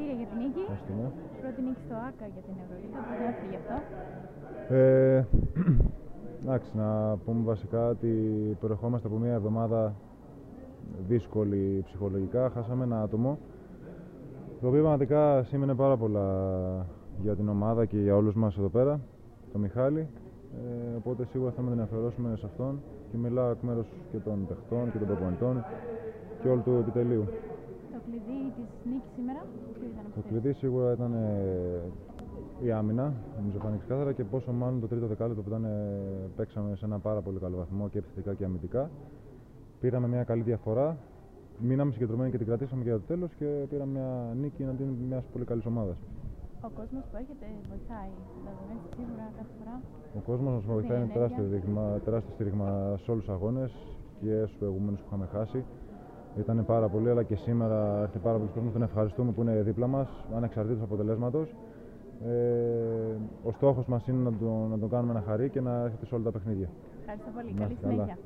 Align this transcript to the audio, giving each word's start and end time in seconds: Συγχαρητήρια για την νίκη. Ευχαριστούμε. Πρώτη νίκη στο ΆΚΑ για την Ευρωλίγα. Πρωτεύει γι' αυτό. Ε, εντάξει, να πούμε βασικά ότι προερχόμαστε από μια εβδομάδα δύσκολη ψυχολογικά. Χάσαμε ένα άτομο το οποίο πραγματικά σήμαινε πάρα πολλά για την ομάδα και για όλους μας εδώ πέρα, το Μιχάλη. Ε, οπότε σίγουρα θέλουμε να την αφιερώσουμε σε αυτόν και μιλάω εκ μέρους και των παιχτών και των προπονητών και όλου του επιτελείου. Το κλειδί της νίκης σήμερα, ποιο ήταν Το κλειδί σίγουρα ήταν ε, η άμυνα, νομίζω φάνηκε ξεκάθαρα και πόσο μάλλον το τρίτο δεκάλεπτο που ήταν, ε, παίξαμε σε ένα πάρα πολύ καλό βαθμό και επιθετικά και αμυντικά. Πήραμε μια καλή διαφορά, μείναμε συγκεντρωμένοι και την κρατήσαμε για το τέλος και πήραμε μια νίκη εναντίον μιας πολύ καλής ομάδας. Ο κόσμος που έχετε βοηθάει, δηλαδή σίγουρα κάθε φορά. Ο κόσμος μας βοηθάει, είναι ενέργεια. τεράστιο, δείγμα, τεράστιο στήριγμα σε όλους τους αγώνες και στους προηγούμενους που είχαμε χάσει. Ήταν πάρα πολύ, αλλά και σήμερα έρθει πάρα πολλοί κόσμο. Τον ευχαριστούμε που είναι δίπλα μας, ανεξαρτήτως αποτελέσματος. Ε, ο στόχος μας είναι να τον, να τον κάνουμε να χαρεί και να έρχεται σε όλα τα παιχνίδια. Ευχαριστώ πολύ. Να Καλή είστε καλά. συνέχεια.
Συγχαρητήρια 0.00 0.14
για 0.20 0.26
την 0.26 0.38
νίκη. 0.42 0.60
Ευχαριστούμε. 0.60 1.04
Πρώτη 1.40 1.60
νίκη 1.66 1.80
στο 1.86 1.96
ΆΚΑ 2.08 2.26
για 2.34 2.42
την 2.46 2.54
Ευρωλίγα. 2.62 2.98
Πρωτεύει 3.08 3.46
γι' 3.52 3.58
αυτό. 3.62 3.76
Ε, 4.74 5.24
εντάξει, 6.42 6.70
να 6.82 6.88
πούμε 7.24 7.40
βασικά 7.52 7.88
ότι 7.88 8.12
προερχόμαστε 8.60 9.06
από 9.06 9.16
μια 9.16 9.32
εβδομάδα 9.32 9.94
δύσκολη 11.08 11.82
ψυχολογικά. 11.86 12.50
Χάσαμε 12.54 12.84
ένα 12.84 13.02
άτομο 13.02 13.38
το 14.60 14.66
οποίο 14.68 14.80
πραγματικά 14.80 15.42
σήμαινε 15.42 15.74
πάρα 15.74 15.96
πολλά 15.96 16.26
για 17.22 17.34
την 17.36 17.48
ομάδα 17.48 17.84
και 17.84 17.98
για 17.98 18.16
όλους 18.16 18.34
μας 18.34 18.56
εδώ 18.58 18.68
πέρα, 18.68 19.00
το 19.52 19.58
Μιχάλη. 19.58 20.08
Ε, 20.54 20.96
οπότε 20.96 21.24
σίγουρα 21.30 21.50
θέλουμε 21.50 21.74
να 21.74 21.76
την 21.76 21.84
αφιερώσουμε 21.84 22.36
σε 22.36 22.46
αυτόν 22.46 22.80
και 23.10 23.16
μιλάω 23.16 23.50
εκ 23.50 23.60
μέρους 23.62 23.86
και 24.10 24.18
των 24.18 24.46
παιχτών 24.48 24.92
και 24.92 24.98
των 24.98 25.06
προπονητών 25.06 25.64
και 26.42 26.48
όλου 26.48 26.62
του 26.62 26.76
επιτελείου. 26.80 27.24
Το 28.00 28.06
κλειδί 28.10 28.52
της 28.56 28.68
νίκης 28.84 29.10
σήμερα, 29.16 29.40
ποιο 29.74 29.86
ήταν 29.92 30.04
Το 30.14 30.28
κλειδί 30.28 30.52
σίγουρα 30.52 30.92
ήταν 30.92 31.12
ε, 31.14 32.66
η 32.66 32.70
άμυνα, 32.72 33.14
νομίζω 33.38 33.58
φάνηκε 33.58 33.78
ξεκάθαρα 33.84 34.12
και 34.12 34.24
πόσο 34.24 34.52
μάλλον 34.52 34.80
το 34.80 34.86
τρίτο 34.86 35.06
δεκάλεπτο 35.06 35.42
που 35.42 35.48
ήταν, 35.48 35.64
ε, 35.64 35.68
παίξαμε 36.36 36.76
σε 36.76 36.84
ένα 36.84 36.98
πάρα 36.98 37.20
πολύ 37.20 37.38
καλό 37.38 37.56
βαθμό 37.56 37.88
και 37.88 37.98
επιθετικά 37.98 38.34
και 38.34 38.44
αμυντικά. 38.44 38.90
Πήραμε 39.80 40.08
μια 40.08 40.24
καλή 40.24 40.42
διαφορά, 40.42 40.96
μείναμε 41.58 41.92
συγκεντρωμένοι 41.92 42.30
και 42.30 42.36
την 42.36 42.46
κρατήσαμε 42.46 42.82
για 42.82 42.92
το 42.92 43.00
τέλος 43.06 43.30
και 43.34 43.44
πήραμε 43.70 43.92
μια 43.92 44.34
νίκη 44.40 44.62
εναντίον 44.62 44.88
μιας 45.08 45.24
πολύ 45.32 45.44
καλής 45.44 45.66
ομάδας. 45.66 45.96
Ο 46.62 46.68
κόσμος 46.74 47.04
που 47.10 47.16
έχετε 47.16 47.46
βοηθάει, 47.68 48.12
δηλαδή 48.38 48.74
σίγουρα 48.96 49.24
κάθε 49.36 49.52
φορά. 49.58 49.80
Ο 50.18 50.20
κόσμος 50.26 50.52
μας 50.52 50.64
βοηθάει, 50.64 50.96
είναι 50.96 51.12
ενέργεια. 51.12 51.14
τεράστιο, 51.14 51.44
δείγμα, 51.44 52.00
τεράστιο 52.04 52.32
στήριγμα 52.34 52.96
σε 53.02 53.10
όλους 53.10 53.24
τους 53.24 53.34
αγώνες 53.34 53.72
και 54.20 54.32
στους 54.46 54.58
προηγούμενους 54.58 55.00
που 55.00 55.06
είχαμε 55.08 55.26
χάσει. 55.32 55.64
Ήταν 56.38 56.64
πάρα 56.66 56.88
πολύ, 56.88 57.10
αλλά 57.10 57.22
και 57.22 57.34
σήμερα 57.34 57.98
έρθει 58.02 58.18
πάρα 58.18 58.36
πολλοί 58.38 58.50
κόσμο. 58.54 58.70
Τον 58.70 58.82
ευχαριστούμε 58.82 59.32
που 59.32 59.40
είναι 59.42 59.62
δίπλα 59.62 59.86
μας, 59.86 60.08
ανεξαρτήτως 60.36 60.82
αποτελέσματος. 60.82 61.54
Ε, 62.26 62.30
ο 63.44 63.52
στόχος 63.52 63.86
μας 63.86 64.06
είναι 64.06 64.22
να 64.30 64.32
τον, 64.36 64.68
να 64.70 64.78
τον 64.78 64.88
κάνουμε 64.88 65.12
να 65.12 65.22
χαρεί 65.26 65.48
και 65.48 65.60
να 65.60 65.82
έρχεται 65.84 66.06
σε 66.06 66.14
όλα 66.14 66.24
τα 66.24 66.30
παιχνίδια. 66.30 66.68
Ευχαριστώ 67.00 67.30
πολύ. 67.34 67.52
Να 67.52 67.60
Καλή 67.60 67.72
είστε 67.72 67.86
καλά. 67.86 68.02
συνέχεια. 68.02 68.18